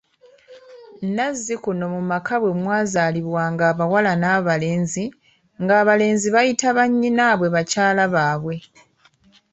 Nnazzikuno 1.05 1.83
mu 1.93 2.01
maka 2.11 2.33
bwe 2.41 2.51
mwazaalibwanga 2.61 3.63
abawala 3.71 4.11
n’abalenzi, 4.21 5.05
ng’abalenzi 5.61 6.27
bayita 6.35 6.67
bannyinaabwe 6.77 7.47
bakyala 7.55 8.03
baabwe. 8.13 8.55